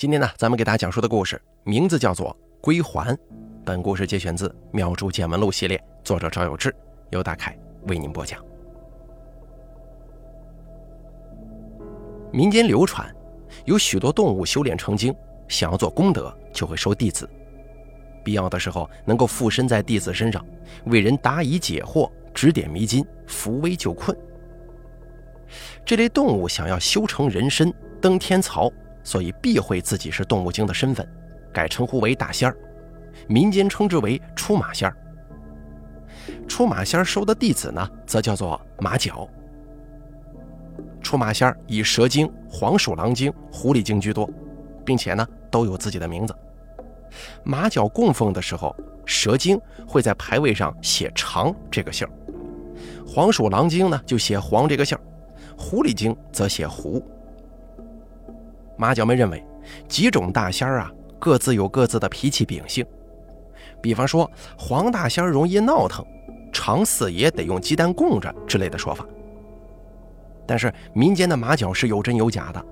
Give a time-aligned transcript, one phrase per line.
[0.00, 3.14] 今天呢，咱们给大家讲述的故事名字叫做《归还》。
[3.66, 6.74] 本故事节选自《妙珠见闻录》系列，作者赵有志，
[7.10, 7.54] 由大凯
[7.86, 8.42] 为您播讲。
[12.32, 13.14] 民间流传，
[13.66, 15.14] 有许多动物修炼成精，
[15.48, 17.28] 想要做功德，就会收弟子，
[18.24, 20.42] 必要的时候能够附身在弟子身上，
[20.86, 24.16] 为人答疑解惑、指点迷津、扶危救困。
[25.84, 27.70] 这类动物想要修成人身、
[28.00, 28.72] 登天曹。
[29.02, 31.06] 所以避讳自己是动物精的身份，
[31.52, 32.56] 改称呼为大仙儿，
[33.28, 34.96] 民间称之为出马仙儿。
[36.46, 39.28] 出马仙儿收的弟子呢，则叫做马脚。
[41.02, 44.28] 出马仙儿以蛇精、黄鼠狼精、狐狸精居多，
[44.84, 46.34] 并且呢都有自己的名字。
[47.42, 52.12] 马脚供奉的时候，蛇精会在牌位上写长这个姓儿，
[53.06, 55.00] 黄鼠狼精呢就写黄这个姓儿，
[55.56, 57.04] 狐狸精则写狐。
[58.80, 59.44] 马角们认为，
[59.86, 62.82] 几种大仙儿啊，各自有各自的脾气秉性。
[63.82, 66.02] 比方说，黄大仙儿容易闹腾，
[66.50, 69.06] 常四爷得用鸡蛋供着之类的说法。
[70.46, 72.64] 但是民间的马脚是有真有假的，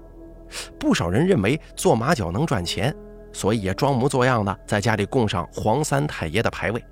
[0.80, 2.94] 不少人认为做马脚能赚钱，
[3.30, 6.82] 所以也装模作样的在家里供上黄三太爷的牌位，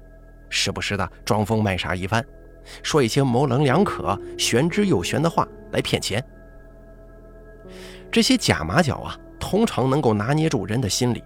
[0.51, 2.23] 时不时的装疯卖傻一番，
[2.83, 6.23] 说一些模棱两可、玄之又玄的话来骗钱。
[8.17, 11.23] 这些假马脚啊，通常能够拿捏住人的心理。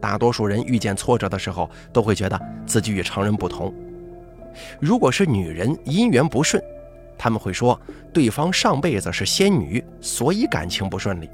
[0.00, 3.74] 大多数人遇见挫折的时候，都会觉得自己与常人不同。
[4.78, 6.62] 如果是女人姻缘不顺，
[7.18, 7.76] 他们会说
[8.12, 11.26] 对方上辈子是仙女，所以感情不顺利；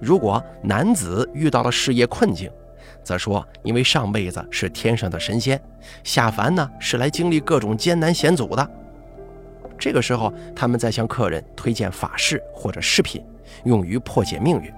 [0.00, 2.48] 如果男子遇到了事业困境，
[3.02, 5.60] 则说因为上辈子是天上的神仙，
[6.04, 8.70] 下凡呢是来经历各种艰难险阻的。
[9.76, 13.20] 这个时候，他们在向客人推荐法事或者饰品。
[13.64, 14.72] 用于破解命运，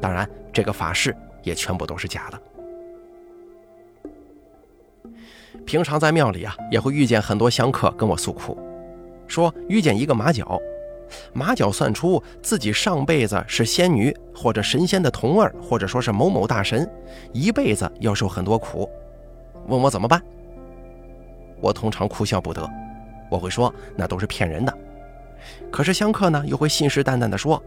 [0.00, 2.40] 当然，这个法事也全部都是假的。
[5.64, 8.56] 平常在庙里啊，也会遇见很多香客跟我诉苦，
[9.26, 10.60] 说遇见一个马脚，
[11.32, 16.88] 马脚算出自己上辈子是仙女或者神仙的童儿，或者说是某某大神，
[17.32, 18.88] 一辈子要受很多苦，
[19.66, 20.22] 问我怎么办。
[21.60, 22.68] 我通常哭笑不得，
[23.30, 24.78] 我会说那都是骗人的。
[25.70, 27.60] 可是香客呢，又会信誓旦旦地说。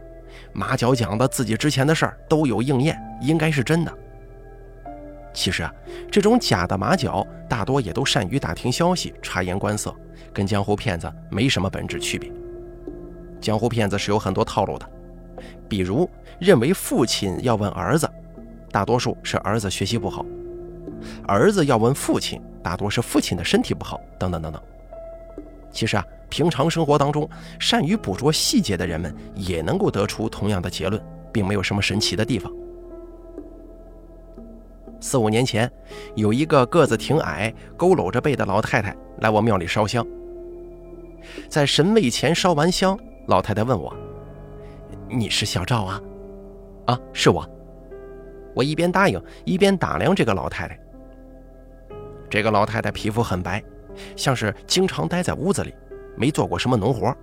[0.53, 3.93] 马脚讲的自己之前的事儿都有应验，应该是真的。
[5.33, 5.73] 其实啊，
[6.11, 9.95] 这种假的马脚大多也都善于打听消息、察言观色，
[10.33, 12.31] 跟江湖骗子没什么本质区别。
[13.39, 14.89] 江湖骗子是有很多套路的，
[15.67, 16.09] 比如
[16.39, 18.09] 认为父亲要问儿子，
[18.71, 20.25] 大多数是儿子学习不好；
[21.27, 24.61] 儿子要问父亲，大多是父亲的身体不好，等等等等。
[25.71, 26.05] 其实啊。
[26.29, 27.29] 平常生活当中，
[27.59, 31.01] 善于捕捉细节的人们也能够得出同样的结论，
[31.31, 32.51] 并没有什么神奇的地方。
[35.01, 35.71] 四五年前，
[36.15, 40.05] 有一个个子挺矮、佝偻着背的老太太来我庙里烧香。
[41.47, 42.97] 在神位前烧完香，
[43.27, 43.95] 老太太问我
[45.09, 46.01] ：“你是小赵啊
[46.85, 47.49] ？”“啊，是我。”
[48.55, 50.77] 我一边答应，一边打量这个老太太。
[52.29, 53.63] 这个老太太皮肤很白，
[54.15, 55.73] 像是经常待在屋子里。
[56.19, 57.15] 没做过什么农活，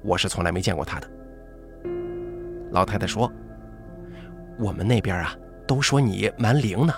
[0.00, 1.10] 我是从来没见过他的。
[2.70, 3.30] 老太太说
[4.56, 5.34] ：“我们那边啊，
[5.66, 6.94] 都说你蛮灵呢。”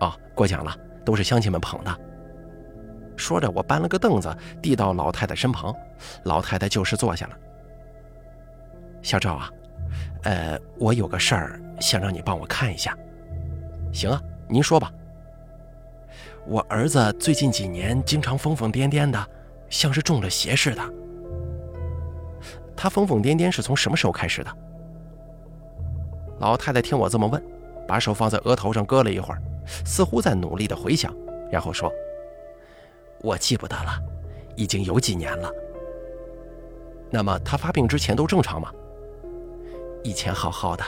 [0.00, 0.76] 哦，过奖了，
[1.06, 2.00] 都是乡亲们捧的。
[3.16, 5.74] 说着，我搬了个凳子递到老太太身旁，
[6.24, 7.36] 老太太就是坐下了。
[9.00, 9.50] 小赵啊，
[10.24, 12.94] 呃，我有个事儿想让你帮我看一下。
[13.90, 14.92] 行啊，您说吧。
[16.46, 19.30] 我儿子最近几年经常疯疯癫癫的。
[19.74, 20.80] 像是中了邪似的。
[22.76, 24.56] 他疯疯癫癫是从什么时候开始的？
[26.38, 27.42] 老太太听我这么问，
[27.86, 29.42] 把手放在额头上搁了一会儿，
[29.84, 31.12] 似乎在努力的回想，
[31.50, 31.92] 然后说
[33.20, 34.00] ：“我记不得了，
[34.54, 35.50] 已经有几年了。
[37.10, 38.70] 那么他发病之前都正常吗？
[40.04, 40.84] 以前好好的，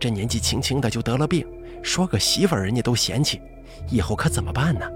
[0.00, 1.46] 这年纪轻轻的就得了病，
[1.82, 3.38] 说个媳妇儿人家都嫌弃，
[3.90, 4.90] 以后可怎么办呢？”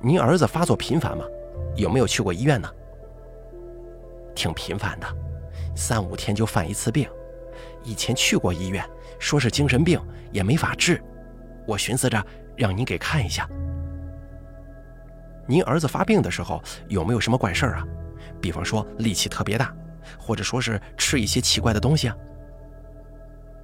[0.00, 1.24] 您儿子发作频繁吗？
[1.76, 2.68] 有没有去过医院呢？
[4.34, 5.06] 挺频繁的，
[5.74, 7.08] 三五天就犯一次病。
[7.84, 8.84] 以前去过医院，
[9.18, 10.00] 说是精神病，
[10.30, 11.02] 也没法治。
[11.66, 12.24] 我寻思着
[12.56, 13.48] 让您给看一下。
[15.46, 17.84] 您儿子发病的时候有没有什么怪事儿啊？
[18.40, 19.74] 比方说力气特别大，
[20.18, 22.16] 或者说是吃一些奇怪的东西啊？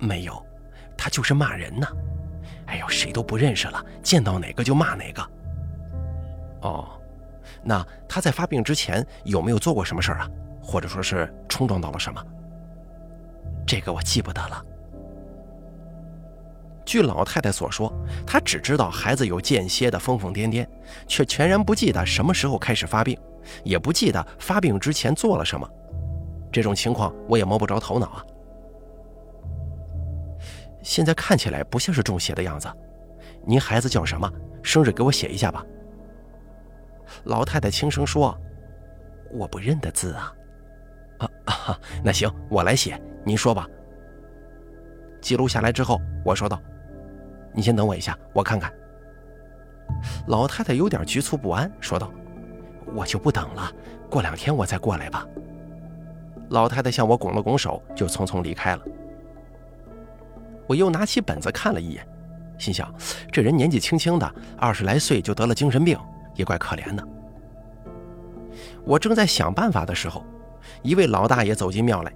[0.00, 0.44] 没有，
[0.96, 1.86] 他就是骂人呢。
[2.66, 5.22] 哎呦，谁都不认识了，见到哪个就骂哪个。
[6.62, 6.97] 哦，
[7.62, 10.28] 那他在发病之前有没有做过什么事儿啊？
[10.62, 12.22] 或者说是冲撞到了什么？
[13.66, 14.64] 这个我记不得了。
[16.84, 17.92] 据老太太所说，
[18.26, 20.66] 她只知道孩子有间歇的疯疯癫癫，
[21.06, 23.18] 却全然不记得什么时候开始发病，
[23.62, 25.68] 也不记得发病之前做了什么。
[26.50, 28.24] 这种情况我也摸不着头脑啊。
[30.82, 32.66] 现在看起来不像是中邪的样子。
[33.44, 34.30] 您孩子叫什么？
[34.62, 35.62] 生日给我写一下吧。
[37.24, 38.38] 老太太轻声说
[39.32, 40.32] ：“我不认得字啊。”
[41.18, 43.00] 啊啊，那行，我来写。
[43.24, 43.66] 您说吧。
[45.20, 46.60] 记录下来之后，我说道。
[47.52, 48.72] 你先等我一下，我看看。
[50.28, 52.12] 老太太有点局促不安，说道
[52.94, 53.72] ：“我就不等了，
[54.10, 55.26] 过两天我再过来吧。”
[56.50, 58.82] 老太太向我拱了拱手，就匆匆离开了。
[60.66, 62.06] 我又拿起本子看了一眼，
[62.58, 62.94] 心想：
[63.32, 65.98] 这人年纪轻轻的，二十来岁就得了精神病，
[66.38, 67.06] 也怪可怜的。
[68.84, 70.24] 我正在想办法的时候，
[70.82, 72.12] 一位老大爷走进庙来。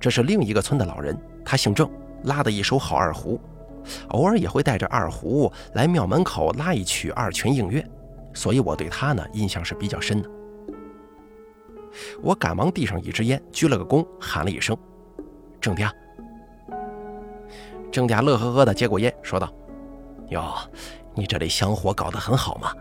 [0.00, 1.88] 这是另一个村的老人，他姓郑，
[2.24, 3.38] 拉的一手好二胡。
[4.08, 7.86] 偶尔也会带着二胡来庙门口拉一曲二泉映月，
[8.34, 10.30] 所以我对他呢印象是比较深的。
[12.22, 14.76] 我赶忙递上一支烟，鞠了个躬，喊了一声
[15.60, 15.92] ：“郑家。”
[17.90, 19.52] 郑家乐呵呵的接过烟，说道
[20.28, 20.54] ：“哟，
[21.14, 22.72] 你这里香火搞得很好嘛？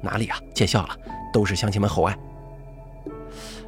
[0.00, 0.38] 哪里啊？
[0.54, 0.96] 见笑了，
[1.32, 2.16] 都是乡亲们厚爱。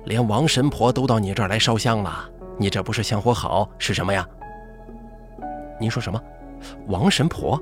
[0.04, 2.28] 连王神婆都到你这儿来烧香了，
[2.58, 4.26] 你这不是香火好是什么呀？”
[5.78, 6.22] 您说什么？
[6.88, 7.60] 王神婆，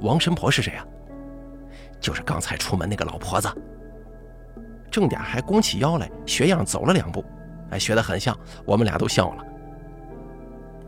[0.00, 0.86] 王神婆是谁啊？
[2.00, 3.48] 就是刚才出门那个老婆子。
[4.90, 7.24] 正点还弓起腰来，学样走了两步，
[7.70, 9.44] 哎，学得很像，我们俩都笑了。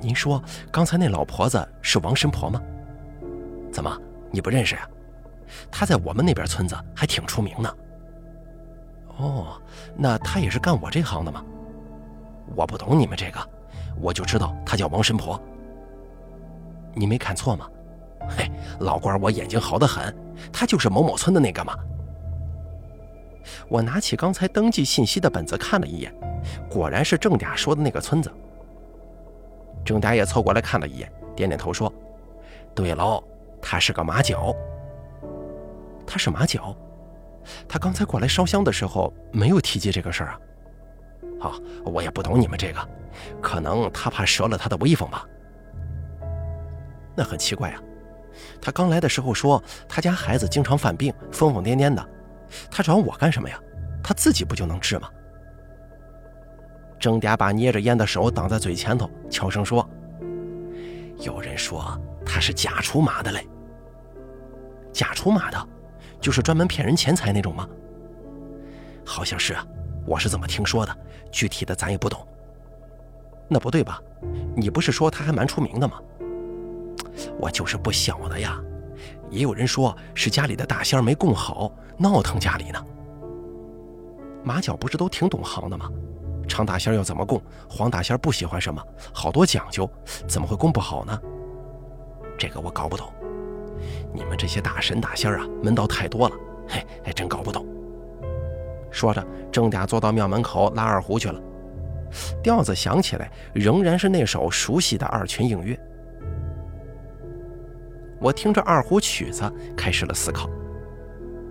[0.01, 0.43] 您说
[0.73, 2.61] 刚才那老婆子是王神婆吗？
[3.71, 3.95] 怎么
[4.31, 4.89] 你不认识呀？
[5.71, 7.77] 他在我们那边村子还挺出名的。
[9.19, 9.61] 哦，
[9.97, 11.45] 那他也是干我这行的吗？
[12.57, 13.41] 我不懂你们这个，
[14.01, 15.41] 我就知道他叫王神婆。
[16.95, 17.69] 你没看错吗？
[18.29, 18.51] 嘿，
[18.81, 20.15] 老官，我眼睛好得很，
[20.53, 21.77] 他就是某某村的那个嘛。
[23.69, 26.15] 我拿起刚才登记信息的本子看了一眼，
[26.69, 28.31] 果然是郑嗲说的那个村子。
[29.85, 31.93] 郑嗲也凑过来看了一眼，点点头说
[32.75, 33.23] ：“对喽，
[33.63, 34.55] 他是个马脚。
[36.11, 36.77] 他是马脚，
[37.69, 40.41] 他刚才过来烧香的时候没有提及这个事儿啊。
[41.39, 41.55] 好，
[41.85, 42.89] 我也不懂你们这个，
[43.41, 45.25] 可能他怕折了他的威风吧。”
[47.15, 47.81] 那很奇怪啊，
[48.61, 52.05] 他刚来的时候说他家孩子经常犯病，疯疯癫癫的，
[52.69, 53.57] 他找我干什么呀？
[54.03, 55.09] 他自己不就能治吗？
[56.99, 59.89] 郑嗲把捏着烟的手挡在嘴前头，悄声说
[61.23, 61.97] ：“有人说
[62.27, 63.47] 他是假出马的嘞。
[64.93, 65.69] 假出马的，
[66.21, 67.69] 就是专门骗人钱财那种吗？
[69.05, 69.67] 好像是啊，
[70.07, 70.97] 我是怎么听说的，
[71.33, 72.27] 具体的咱也不懂。
[73.49, 74.01] 那不对吧？
[74.55, 76.01] 你不是说他还蛮出名的吗？”
[77.39, 78.61] 我就是不晓得呀，
[79.31, 82.85] 也有人说是家里的大仙没供好，闹腾家里呢。
[84.45, 85.91] 马脚不是都挺懂行的吗？
[86.47, 88.83] 常大仙要怎么供，黄大仙不喜欢什么，
[89.13, 89.91] 好多讲究，
[90.29, 91.19] 怎么会供不好呢？
[92.39, 93.13] 这个我搞不懂。
[94.13, 96.35] 你们这些大神大仙啊，门道太多了，
[96.69, 97.67] 嘿，还真搞不懂。
[98.91, 101.41] 说着，郑嗲坐到庙门口拉二胡去了，
[102.43, 105.79] 调子响起来，仍然是那首熟悉的二泉映月。
[108.21, 110.51] 我听着二胡曲子，开始了思考。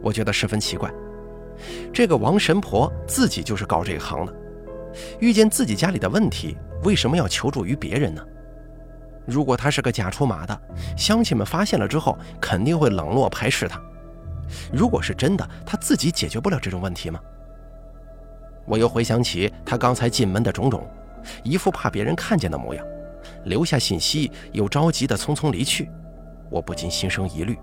[0.02, 0.92] 我觉得十分奇怪，
[1.92, 4.36] 这个王神婆自己就是搞这一行的，
[5.20, 8.22] 遇见自己家里的问题，为什么要求助于别人呢？
[9.30, 10.62] 如果他是个假出马的，
[10.98, 13.80] 乡亲们发现了之后，肯定会冷落排斥他。
[14.74, 17.20] 如果是真的，他自己解决不了这种问题吗？
[18.66, 20.88] 我又回想起他刚才进门的种种，
[21.44, 22.86] 一副怕别人看见的模样，
[23.46, 25.90] 留下信息又着急的匆匆离去。
[26.50, 27.58] 我不禁心生疑虑，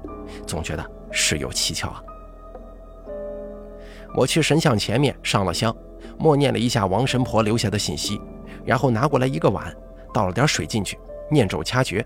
[0.46, 2.02] 总觉得事有蹊跷啊！
[4.14, 5.75] 我去神像前面上了香，
[6.18, 8.20] 默念了一下王神婆留下的信息，
[8.64, 9.75] 然后拿过来一个碗，
[10.14, 10.96] 倒了点水进去，
[11.30, 12.04] 念咒掐诀，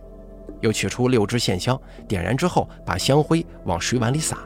[0.60, 4.38] 又取出六支线香，点燃之后把香灰往水碗里撒。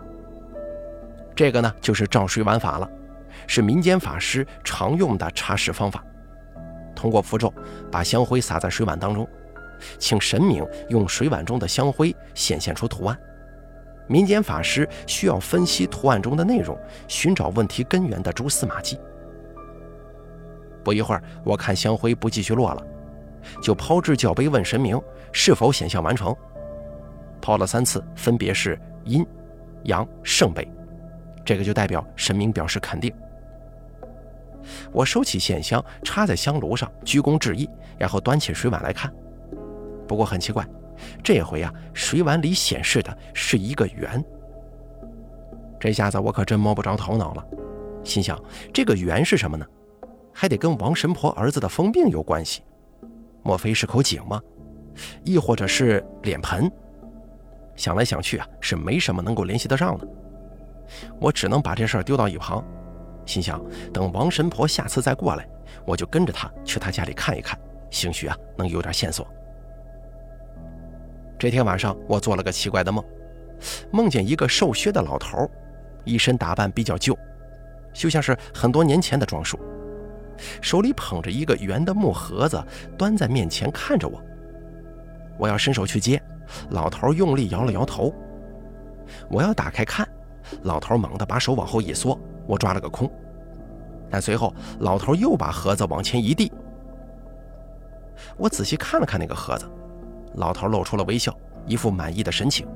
[1.35, 2.89] 这个呢，就是照水碗法了，
[3.47, 6.05] 是民间法师常用的查事方法。
[6.95, 7.53] 通过符咒，
[7.91, 9.29] 把香灰撒在水碗当中。
[9.99, 13.19] 请神明用水碗中的香灰显现出图案，
[14.07, 16.79] 民间法师需要分析图案中的内容，
[17.09, 18.99] 寻找问题根源的蛛丝马迹。
[20.85, 22.87] 不一会儿，我看香灰不继续落了，
[23.61, 25.01] 就抛掷教杯问神明
[25.33, 26.35] 是否显像完成。
[27.41, 29.27] 抛了三次，分别是阴、
[29.85, 30.67] 阳、圣杯，
[31.45, 33.13] 这个就代表神明表示肯定。
[34.93, 39.13] 我收起线香，插在香炉上，鞠躬致意，然后端起水碗来看。
[40.09, 40.67] 不过很奇怪，
[41.23, 44.25] 这回呀，水碗里显示的是一个圆。
[45.79, 47.47] 这下子我可真摸不着头脑了，
[48.03, 49.67] 心想这个圆是什么呢？
[50.33, 52.63] 还得跟王神婆儿子的疯病有关系？
[53.45, 54.41] 莫非是口井吗？
[55.23, 56.71] 亦或者是脸盆？
[57.77, 60.09] 想来想去啊，是没什么能够联系得上的。
[61.21, 62.65] 我只能把这事儿丢到一旁，
[63.27, 63.61] 心想
[63.93, 65.49] 等王神婆下次再过来，
[65.87, 67.59] 我就跟着她去她家里看一看，
[67.91, 69.27] 兴许啊能有点线索。
[71.39, 73.05] 这天晚上，我做了个奇怪的梦，
[73.91, 75.51] 梦见一个瘦削的老头，
[76.05, 77.19] 一身打扮比较旧，
[77.93, 79.59] 就像是很多年前的装束，
[80.61, 82.63] 手里捧着一个圆的木盒子，
[82.97, 84.23] 端在面前看着我。
[85.39, 86.23] 我要伸手去接，
[86.71, 88.15] 老头用力摇了摇头。
[89.29, 90.09] 我要打开看，
[90.63, 93.11] 老头猛地把手往后一缩，我抓了个空。
[94.11, 96.53] 但随后，老头又把盒子往前一递。
[98.37, 99.69] 我仔细看了看那个盒子。
[100.35, 101.37] 老头露出了微笑，
[101.67, 102.67] 一副满意的神情。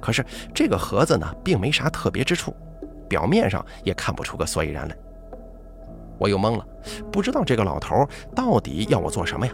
[0.00, 2.54] 可是这个盒子呢，并没啥特别之处，
[3.08, 4.96] 表面上也看不出个所以然来。
[6.18, 6.66] 我又懵了，
[7.10, 9.52] 不知道这个老头到底要我做什么呀？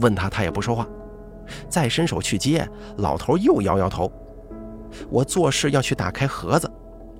[0.00, 0.86] 问他，他也不说话。
[1.68, 2.66] 再伸手去接，
[2.98, 4.10] 老头又摇摇头。
[5.10, 6.70] 我做事要去打开盒子，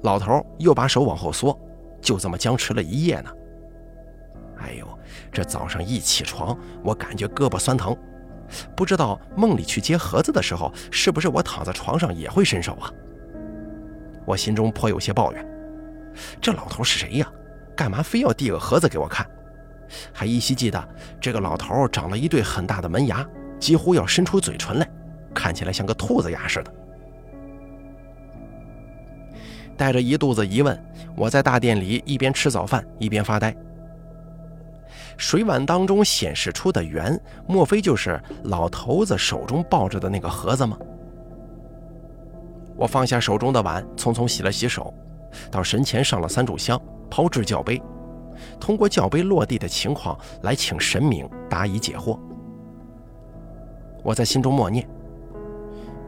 [0.02, 1.58] 老头又把手往后缩，
[2.00, 3.30] 就这么僵持了一夜呢。
[4.58, 4.86] 哎呦，
[5.32, 7.96] 这早上一起床，我感觉胳膊酸疼。
[8.76, 12.90] 不知道梦里去接盒子的时候，是不是我躺在床上也会伸手啊？
[14.24, 15.44] 我心中颇有些抱怨，
[16.40, 17.32] 这老头是谁呀？
[17.82, 19.28] 干嘛非要递个盒子给我看？
[20.12, 20.88] 还依稀记得
[21.20, 24.88] 这个老头长了一对很大的门牙，几乎要伸出嘴唇来，
[25.34, 26.72] 看起来像个兔子牙似的。
[29.76, 30.80] 带着一肚子疑问，
[31.16, 33.52] 我在大殿里一边吃早饭一边发呆。
[35.16, 40.78] 水碗当中显示出的圆，莫非就是老头子手中抱着的那个盒子吗？
[42.76, 44.94] 我放下手中的碗，匆匆洗了洗手，
[45.50, 46.80] 到神前上了三炷香，
[47.12, 47.78] 抛掷教杯，
[48.58, 52.18] 通过教杯落地的情况来请神明答疑解惑。
[54.02, 54.88] 我在心中默念：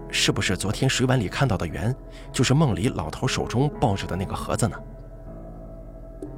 [0.09, 1.95] 是不是昨天水碗里看到的圆，
[2.33, 4.79] 就是梦里老头手中抱着的那个盒子呢？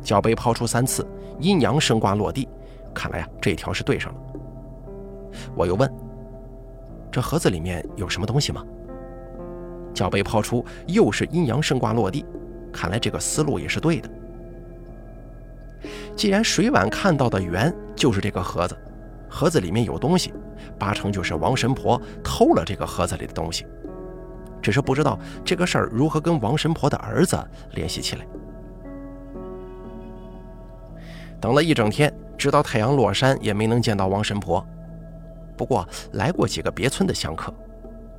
[0.03, 1.07] 脚杯抛出三次，
[1.39, 2.49] 阴阳升卦落地，
[2.93, 4.21] 看来呀，这条是对上了。
[5.55, 5.89] 我又问
[7.09, 8.65] ：“这盒子里面有什么东西吗？”
[9.95, 12.27] 脚杯抛出，又是阴阳升卦落地，
[12.73, 14.11] 看来这个思路也是对的。
[16.17, 18.77] 既然水碗看到的圆就是这个盒子，
[19.29, 20.33] 盒子里面有东西，
[20.79, 23.67] 八成就是王神婆偷了这个盒子里的东西，
[24.63, 27.39] 只是不知道这个事儿如何跟王神婆的儿子
[27.73, 28.27] 联系起来。
[31.39, 34.67] 等了一整天，直到太阳落山，也没能见到王神婆。
[35.55, 37.53] 不过来过几个别村的香客，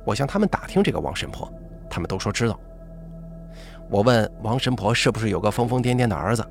[0.04, 1.52] 我向他们打听这个王神婆，
[1.90, 2.58] 他们都说知道。
[3.90, 6.46] 我问王神婆是不是有个疯疯癫癫的儿子，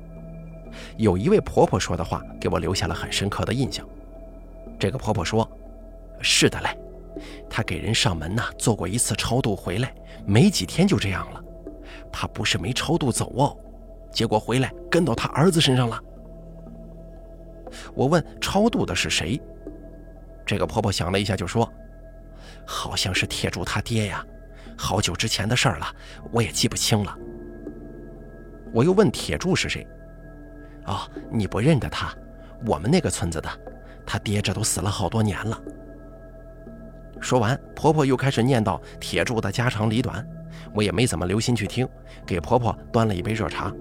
[0.96, 3.86] 有一位婆婆说的话给我留下了很深刻的印象。
[4.78, 5.48] 这个婆婆说
[6.20, 6.76] ：“是的嘞，
[7.48, 9.94] 她给人上门呐做过一次超度，回来
[10.26, 11.42] 没几天就这样了。
[12.12, 13.56] 怕不是没超度走哦，
[14.12, 16.00] 结果回来跟到她儿子身上了。”
[17.94, 19.40] 我问超度的是谁，
[20.46, 21.70] 这个婆婆想了一下就说
[22.64, 24.24] ：“好像是铁柱他爹呀，
[24.76, 25.86] 好久之前的事儿了，
[26.32, 27.14] 我也记不清了。”
[28.72, 29.86] 我又问铁柱是谁，
[30.88, 32.12] 哦，你不认得他，
[32.66, 33.48] 我们那个村子的，
[34.06, 35.60] 他爹这都死了好多年了。
[37.20, 40.26] 说完，婆婆又开始念叨铁柱的家长里短，
[40.72, 41.86] 我也没怎么留心去听，
[42.24, 43.72] 给婆婆端了一杯热茶。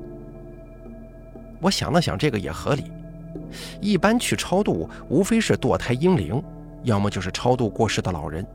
[1.61, 2.91] 我想了想，这个也合理。
[3.79, 6.43] 一般去超度，无非是堕胎婴灵，
[6.83, 8.45] 要么就是超度过世的老人。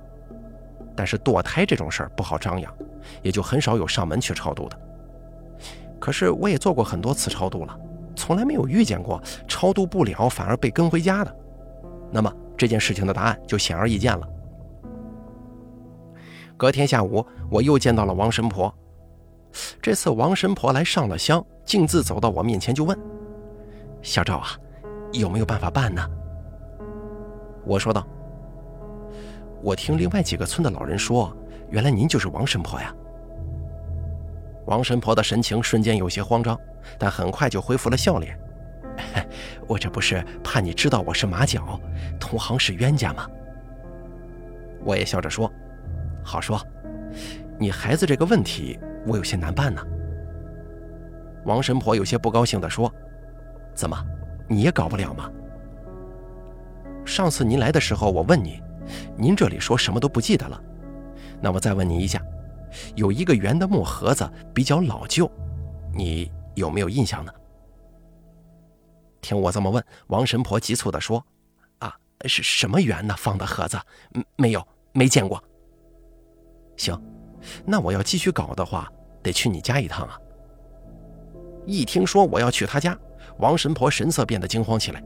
[0.95, 2.71] 但是堕胎这种事儿不好张扬，
[3.23, 4.79] 也就很少有上门去超度的。
[5.99, 7.79] 可是我也做过很多次超度了，
[8.23, 11.37] 从来没有遇见过超度不了反而被跟回家的。
[12.09, 14.29] 那么这件事情的答案就显而易见了。
[16.57, 18.73] 隔天下午，我又见到了王神婆。
[19.81, 22.97] 这次王神婆来上了香，径自走到我面前就问
[24.03, 24.51] ：“小赵啊。”
[25.11, 26.09] 有没有办法办呢？
[27.65, 28.07] 我说道。
[29.63, 31.37] 我听另外几个村的老人说，
[31.71, 32.95] 原来您就是王神婆呀。
[34.67, 36.57] 王神婆的神情瞬间有些慌张，
[36.99, 38.39] 但很快就恢复了笑脸。
[39.67, 41.81] 我这不是怕你知道我是马脚，
[42.21, 43.27] 同行是冤家吗？
[44.85, 45.51] 我也笑着说
[46.23, 46.61] ：“好说，
[47.59, 49.83] 你孩子这个问题，我有些难办呢。”
[51.45, 52.93] 王神婆有些不高兴地说。
[53.75, 53.97] 怎么，
[54.47, 55.31] 你也搞不了吗？
[57.07, 58.63] 上次您来的时候，我问你，
[59.17, 60.63] 您这里说什么都不记得了。
[61.41, 62.23] 那我再问你一下，
[62.95, 65.31] 有一个圆的木盒子，比较老旧，
[65.95, 67.33] 你有没有印象呢？
[69.21, 71.25] 听我这么问，王神婆急促地说
[71.79, 71.95] ：“啊，
[72.27, 73.15] 是什么圆呢？
[73.17, 73.79] 放的盒子？
[74.37, 75.43] 没有，没见过。
[76.77, 77.01] 行，
[77.65, 78.91] 那我要继续搞的话，
[79.23, 80.19] 得去你家一趟啊。”
[81.65, 82.99] 一听说我要去他家，
[83.39, 85.01] 王神婆神色变得惊慌起来：“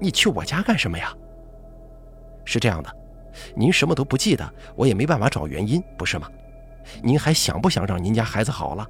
[0.00, 1.12] 你去我家干什么呀？”
[2.46, 2.96] 是这样的，
[3.56, 6.30] 您什么都不记得，我也没办法找原因，不是吗？
[7.02, 8.88] 您还想不想让您家孩子好了？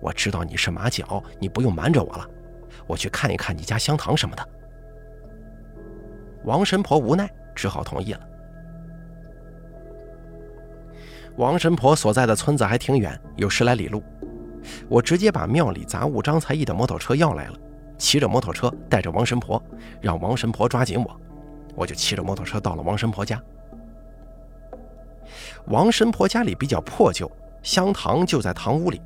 [0.00, 2.28] 我知道你是马脚，你不用瞒着我了。
[2.86, 4.48] 我去看一看你家香堂什么的。
[6.44, 8.20] 王神婆无奈，只好同意了。
[11.36, 14.02] 王神婆所在的村子还挺远，有十来里路。
[14.88, 17.58] 我直接把庙里杂物张才艺的摩托车要来了，
[17.98, 19.62] 骑着摩托车带着王神婆，
[20.00, 21.20] 让王神婆抓紧我，
[21.74, 23.42] 我就骑着摩托车到了王神婆家。
[25.66, 27.30] 王神婆家里比较破旧，
[27.62, 29.00] 香堂就在堂屋里，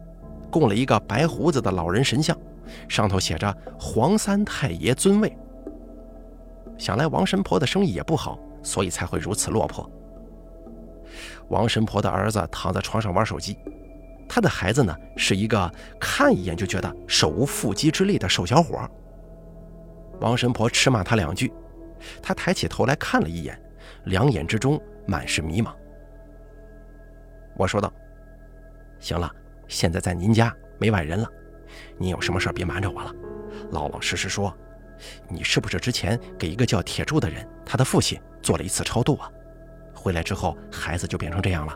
[0.50, 2.37] 供了一个白胡子的老人神像。
[2.87, 5.37] 上头写着“黄三太爷尊位”，
[6.76, 9.90] 想来王神婆的生意也不好，所以才会如此落魄。
[11.49, 13.59] 王神婆的儿子躺在床上玩手机，
[14.28, 18.78] 他的孩子呢是一个看一眼就觉得手无缚鸡之力的瘦小伙。
[20.21, 21.50] 王神婆斥骂他两句，
[22.23, 23.59] 他抬起头来看了一眼，
[24.05, 25.73] 两眼之中满是迷茫。
[27.57, 27.90] 我说道
[29.00, 29.35] ：“行了，
[29.68, 31.30] 现在在您家没外人了。”
[31.98, 33.14] 你有什么事别瞒着我了，
[33.70, 34.52] 老老实实说，
[35.28, 39.30] 你是不是之前给一个叫铁柱的人，他的父亲做了一次超度啊？
[39.94, 41.75] 回来之后，孩子就变成这样了。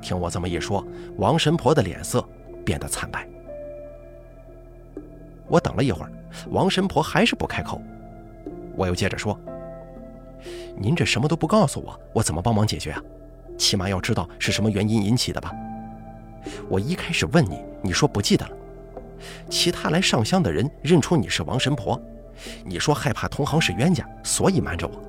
[0.00, 0.86] 听我这么一说，
[1.16, 2.26] 王神婆的脸色
[2.64, 3.28] 变得惨白。
[5.48, 6.12] 我等了一会儿，
[6.50, 7.82] 王神婆还是不开口。
[8.76, 9.38] 我又接着说
[10.78, 13.02] ：“您这什么都不告诉我，我怎么帮忙解决啊？
[13.58, 15.52] 起码要知道是什么原因引起的吧？”
[16.68, 18.52] 我一开始问你，你说不记得了。
[19.48, 22.00] 其他来上香的人认出你是王神婆，
[22.64, 25.02] 你说害怕同行是冤家，所以瞒着我。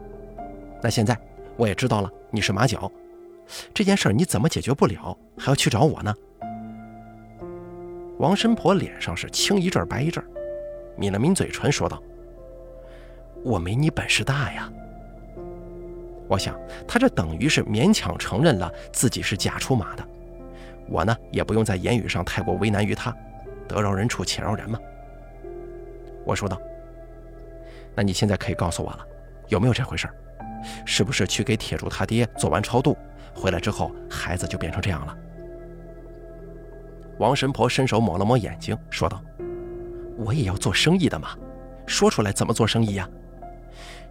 [0.81, 1.17] 那现在
[1.57, 2.91] 我也知道了，你是马脚，
[3.73, 6.13] 这件事儿你怎么解决不了，还要去找我呢？
[8.17, 10.23] 王神婆脸上是青一阵白一阵，
[10.97, 12.01] 抿了抿嘴唇，说道
[13.45, 14.69] ：“我没你本事大呀。”
[16.27, 20.07] 我想，他这等于是勉强承认了自己是假出马的。
[20.89, 23.15] 我呢，也不用在言语上太过为难于他，
[23.67, 24.79] 得饶人处且饶人嘛。
[26.25, 26.59] 我说道
[27.95, 29.05] ：“那你现在可以告诉我了，
[29.47, 30.09] 有没有这回事？
[30.85, 32.97] 是不是去给铁柱他爹做完超度，
[33.33, 35.15] 回来之后孩子就变成这样了？”
[37.19, 39.21] 王神婆伸手抹了抹眼睛，说道
[40.17, 41.29] ：“我也要做生意的嘛，
[41.85, 43.07] 说出来怎么做生意呀？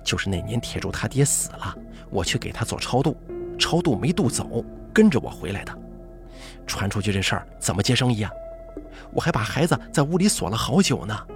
[0.05, 1.75] 就是那年铁柱他爹死了，
[2.11, 3.17] 我去给他做超度，
[3.59, 5.77] 超度没渡走，跟着我回来的。”
[6.79, 8.31] 传出去这事儿怎么接生意啊？
[9.13, 11.27] 我还把孩子在屋里锁了好久呢。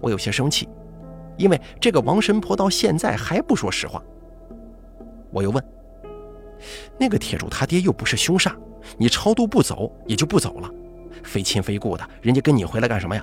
[0.00, 0.66] 我有些生气，
[1.36, 4.02] 因为这个王神婆到现在还不说实话。
[5.30, 5.62] 我又问
[6.98, 8.54] ：“那个铁柱他爹又不是凶煞，
[8.96, 10.70] 你超度不走也就不走了，
[11.22, 13.22] 非亲非故的，人家跟你回来干什么呀？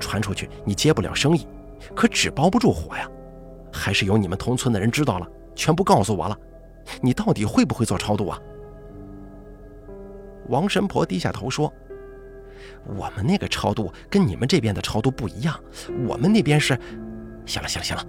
[0.00, 1.46] 传出去你接不了生意，
[1.94, 3.08] 可纸包不住火呀。
[3.72, 6.36] 还是有你们同村的人知道了，全部告诉我了。
[7.00, 8.36] 你到底会不会做超度啊？”
[10.48, 11.72] 王神婆低下头说
[12.84, 15.58] ：“我们那个超度跟你们这边的超度不一样，
[16.06, 16.78] 我们那边是……
[17.46, 18.04] 行了，行了，行了，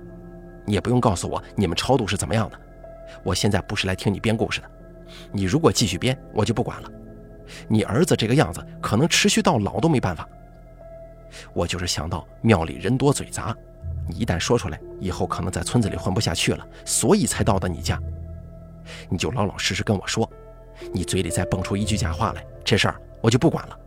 [0.66, 2.60] 你也不用告诉我你们超度是怎么样的。
[3.24, 4.70] 我现在不是来听你编故事的。
[5.32, 6.92] 你如果继续编，我就不管了。
[7.68, 10.28] 你儿子这个样子，可能持续到老都没办法。
[11.54, 13.56] 我就是想到庙里人多嘴杂，
[14.08, 18.00] 你一旦说出来，以后可能在村子里混不下去了，所以才到的你家。
[19.10, 20.30] 你就老老实实跟我说。”
[20.94, 23.80] 你嘴里再蹦出一句假话来，这事儿我就不管了。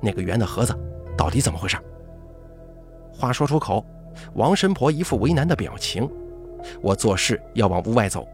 [0.00, 0.74] 那个圆的盒子
[1.16, 1.76] 到底怎么回事？
[3.12, 3.84] 话说出口，
[4.34, 6.08] 王神婆一副为难的表情。
[6.82, 8.26] 我做事要往屋外走，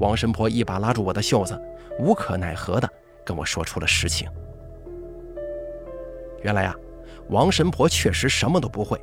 [0.00, 1.60] 王神婆一把拉住我的袖子，
[1.98, 2.88] 无可奈何的
[3.24, 4.28] 跟我说出了实情。
[6.42, 6.74] 原来啊，
[7.28, 9.00] 王神婆确实什么都不会，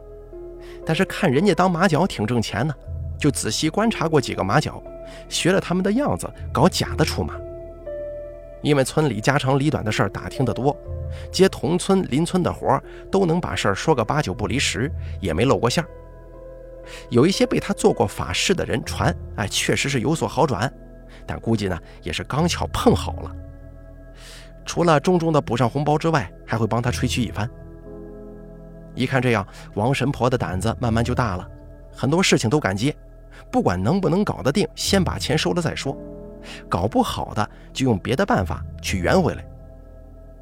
[0.85, 2.73] 但是看人家当马脚挺挣钱呢，
[3.17, 4.81] 就仔细观察过几个马脚，
[5.29, 7.35] 学了他们的样子搞假的出马。
[8.63, 10.75] 因为村里家长里短的事儿打听得多，
[11.31, 15.89] 接同村邻村的活儿都能把事儿说个八九不离十，也没露过馅儿。
[17.09, 20.73] 有一些被他做过法事的人传，哎，确实是有所好转，
[21.27, 23.31] 但估计呢也是刚巧碰好了。
[24.65, 27.49] 除了重重的补上红包之外，还会帮他吹嘘一番，
[28.95, 29.45] 一看这样，
[29.75, 31.45] 王神婆的胆子慢慢就大了，
[31.93, 32.95] 很多事情都敢接，
[33.51, 35.97] 不管能不能搞得定，先把钱收了再说。
[36.69, 39.45] 搞不好的就用别的办法去圆回来。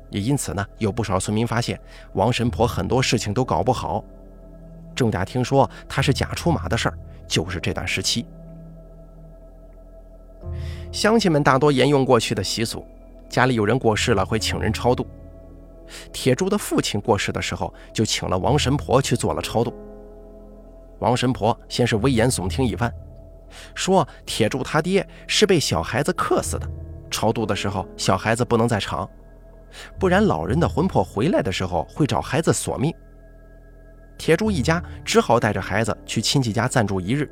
[0.09, 1.79] 也因此呢，有不少村民发现
[2.13, 4.03] 王神婆很多事情都搞不好。
[4.93, 8.25] 郑家听说她是假出马的事儿，就是这段时期。
[10.91, 12.85] 乡亲们大多沿用过去的习俗，
[13.29, 15.07] 家里有人过世了会请人超度。
[16.11, 19.73] 铁柱的父亲过世的时候，就请了王神婆去做了超度。
[20.99, 22.93] 王神婆先是危言耸听一番，
[23.75, 26.69] 说铁柱他爹是被小孩子克死的，
[27.09, 29.09] 超度的时候小孩子不能在场，
[29.99, 32.93] 不然老人的魂魄回来的时候会找孩子索命。
[34.17, 37.29] 铁柱一家只好带着孩子去亲戚家暂住一日，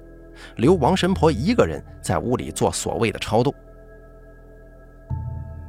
[0.55, 3.53] 留王神婆一个人在屋里做所谓的超度。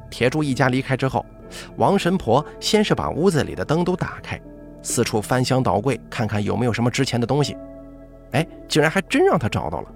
[0.09, 1.25] 铁柱一家离开之后。
[1.75, 4.39] 王神婆先是把屋子里的灯都打开，
[4.81, 7.57] 四处翻箱倒柜，看看有没有什么值钱的东西。
[8.31, 9.93] 哎，竟然还真让他找到了。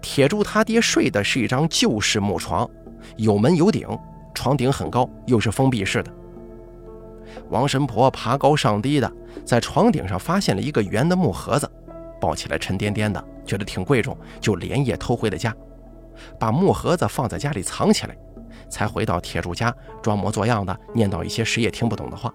[0.00, 2.68] 铁柱他爹睡的是一张旧式木床，
[3.16, 3.86] 有门有顶，
[4.34, 6.12] 床顶很高，又是封闭式的。
[7.50, 9.12] 王神婆爬高上低的，
[9.44, 11.70] 在床顶上发现了一个圆的木盒子，
[12.20, 15.54] 抱起来沉甸甸的，觉得挺贵重，就连夜偷回了家，
[16.38, 18.16] 把木盒子放在家里藏起来。
[18.68, 22.32] 才回到铁柱家，装模作样的念叨一些谁也听不懂的话。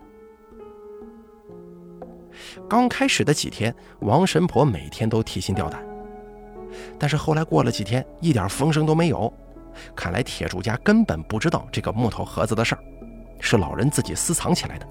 [2.68, 5.84] 刚开始的几天，王神婆每天都提心吊胆，
[6.98, 9.32] 但是后来过了几天，一点风声都没有。
[9.96, 12.84] 看来铁柱家根本不知道这个木头盒子的事儿，
[13.40, 14.88] 是老人自己私藏起来的，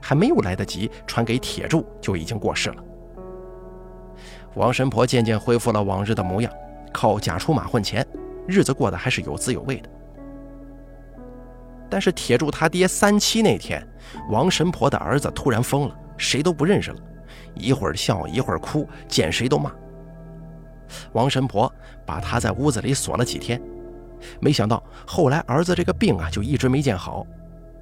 [0.00, 2.84] 还没有来得及传给铁柱，就已经过世了。
[4.54, 6.52] 王神婆渐渐恢复了往日的模样，
[6.92, 8.06] 靠假出马混钱，
[8.46, 9.88] 日子过得还是有滋有味的。
[11.88, 13.86] 但是铁柱他爹三七那天，
[14.28, 16.98] 王神婆的儿子突然疯了，谁都不认识了，
[17.54, 19.72] 一会儿笑一会儿哭，见谁都骂。
[21.12, 21.72] 王神婆
[22.04, 23.60] 把他在屋子里锁了几天，
[24.40, 27.26] 没想到后来儿子这个病啊就一直没见好，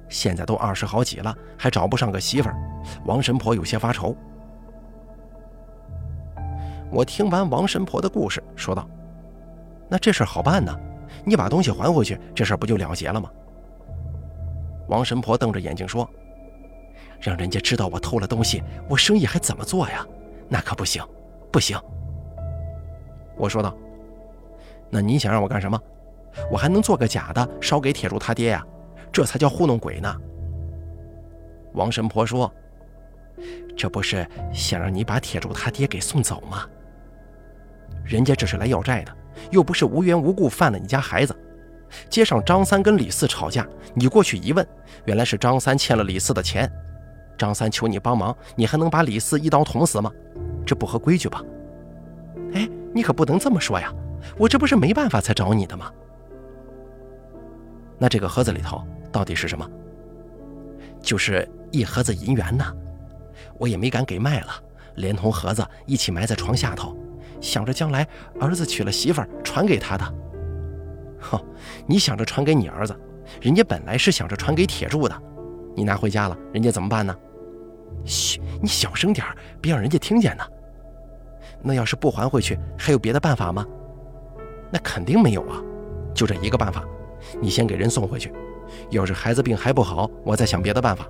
[0.09, 2.55] 现在都二十好几了，还找不上个媳妇儿，
[3.05, 4.15] 王神婆有些发愁。
[6.91, 8.87] 我听完王神婆的故事，说道
[9.89, 10.73] ：“那这事好办呢，
[11.25, 13.29] 你把东西还回去，这事不就了结了吗？”
[14.87, 16.07] 王神婆瞪着眼睛说
[17.19, 20.05] ：“让人家知道我偷了东西，我生意还怎么做呀？
[20.47, 21.03] 那可不行，
[21.51, 21.77] 不行。”
[23.37, 23.75] 我说道
[24.89, 25.79] ：“那你想让我干什么？
[26.51, 28.65] 我还能做个假的烧给铁柱他爹呀？
[29.11, 30.15] 这才叫糊弄鬼呢。”
[31.73, 32.51] 王神婆说
[33.75, 36.65] ：“这不是想让你把铁柱他爹给送走吗？
[38.03, 39.15] 人家这是来要债的，
[39.51, 41.35] 又不是无缘无故犯了你家孩子。”
[42.09, 44.67] 街上张三跟李四吵架，你过去一问，
[45.05, 46.69] 原来是张三欠了李四的钱。
[47.37, 50.11] 张三求你帮忙，你还能把李四一刀捅死吗？
[50.65, 51.43] 这不合规矩吧？
[52.95, 53.93] 你可不能这么说呀！
[54.37, 55.91] 我这不是没办法才找你的吗？
[57.99, 58.81] 那这个盒子里头
[59.11, 59.69] 到底是什么？
[61.01, 62.65] 就是一盒子银元呢。
[63.59, 64.53] 我也没敢给卖了，
[64.95, 66.97] 连同盒子一起埋在床下头，
[67.41, 68.07] 想着将来
[68.39, 70.13] 儿子娶了媳妇儿传给他的。
[71.19, 71.37] 哼，
[71.85, 72.97] 你想着传给你儿子，
[73.41, 75.21] 人家本来是想着传给铁柱的，
[75.75, 77.13] 你拿回家了，人家怎么办呢？
[78.05, 79.27] 嘘，你小声点
[79.59, 80.43] 别让人家听见呢。
[81.61, 83.65] 那要是不还回去，还有别的办法吗？
[84.71, 85.61] 那肯定没有啊，
[86.13, 86.83] 就这一个办法，
[87.39, 88.31] 你先给人送回去。
[88.89, 91.07] 要是孩子病还不好，我再想别的办法。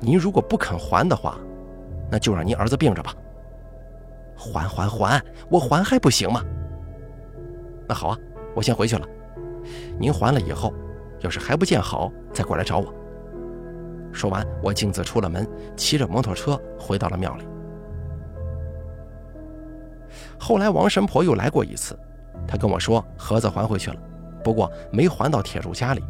[0.00, 1.38] 您如果不肯还的话，
[2.10, 3.14] 那就让您儿子病着吧。
[4.36, 6.42] 还还还，我还还不行吗？
[7.88, 8.18] 那好啊。
[8.54, 9.04] 我先回去了，
[9.98, 10.72] 您还了以后，
[11.22, 12.94] 要是还不见好，再过来找我。
[14.12, 15.44] 说完，我径自出了门，
[15.76, 17.44] 骑着摩托车回到了庙里。
[20.38, 21.98] 后来王神婆又来过一次，
[22.46, 23.96] 她跟我说盒子还回去了，
[24.42, 26.02] 不过没还到铁柱家里，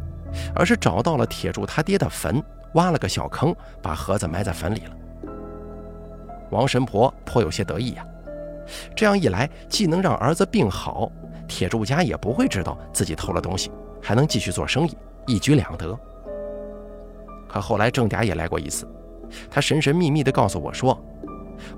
[0.55, 4.91] 而是找到了铁柱他爹的坟，挖了个小坑，把盒子埋在坟里了。
[6.51, 8.05] 王神婆颇有些得意呀，
[8.95, 11.11] 这样一来，既能让儿子病好。
[11.47, 15.97] 铁柱家也不会知道自己偷了东西，还能继续做生意，一举两得。
[17.47, 18.87] 可后来郑嗲也来过一次，
[19.49, 20.99] 他神神秘秘地告诉我说，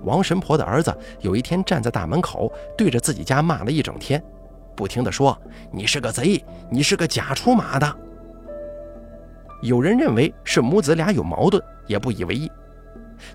[0.04, 4.24] 王神婆的儿子有一天站在大门口，对着自己家骂了一整天，
[4.76, 5.40] 不停地说
[5.72, 7.96] ：“你是个贼，你是个假出马的。”
[9.64, 12.52] 有人认为是母子俩有矛盾，也不以为意。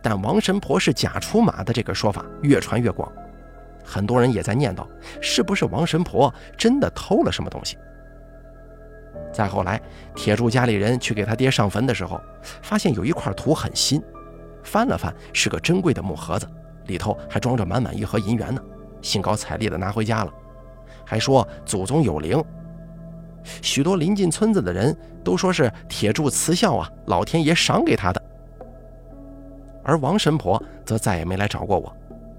[0.00, 3.10] 但王神婆是假出马的这个说法越传越广。
[3.84, 4.86] 很多人也在念叨，
[5.20, 7.76] 是不是王神婆真的偷了什么东西？
[9.32, 9.80] 再后来，
[10.14, 12.20] 铁柱家里人去给他爹上坟的时候，
[12.62, 14.00] 发现有一块土很新，
[14.62, 16.48] 翻了翻，是个珍贵的木盒子，
[16.86, 18.62] 里头还装着满满一盒银元呢，
[19.00, 20.32] 兴高采烈地拿回家了，
[21.04, 22.42] 还说祖宗有灵。
[23.60, 28.22] 许多临近村子的人都说是铁柱慈孝啊，老天爷赏给他的。
[29.82, 31.92] 而王神婆则再也没来找过我，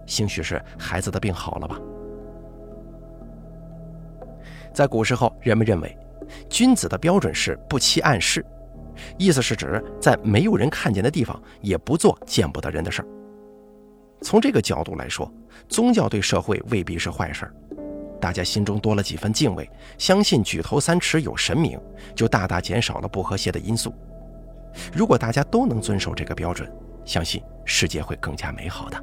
[0.06, 1.78] 兴许是孩子的病好了吧。
[4.74, 5.98] 在古时候，人们认为
[6.50, 8.44] 君子的标准是不欺暗室，
[9.18, 13.08] 意思是指在没有人看见的地方也不做见不得人的事儿。
[14.22, 15.32] 从这个角度来说，
[15.68, 17.54] 宗教对社会未必是坏事儿。
[18.22, 21.78] 大家心中多了几分敬畏，相信举头三尺有神明，
[22.16, 23.94] 就大大减少了不和谐的因素。
[24.94, 26.72] 如果大家都能遵守这个标准，
[27.04, 28.98] 相信世界会更加美好的。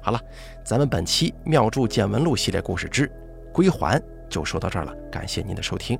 [0.00, 0.20] 好了，
[0.64, 3.10] 咱们本期《妙著见闻录》系列故事之
[3.52, 5.98] 归还就说到这儿了，感谢您的收听。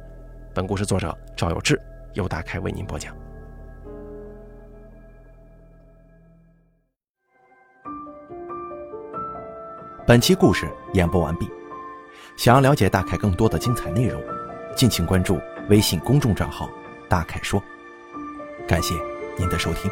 [0.53, 1.81] 本故事作者赵有志，
[2.15, 3.15] 由大凯为您播讲。
[10.05, 11.49] 本期故事演播完毕。
[12.37, 14.21] 想要了解大凯更多的精彩内容，
[14.75, 16.69] 敬请关注微信公众账号
[17.09, 17.63] “大凯说”。
[18.67, 18.93] 感谢
[19.39, 19.89] 您的收听。